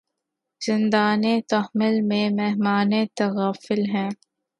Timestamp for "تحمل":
1.49-1.95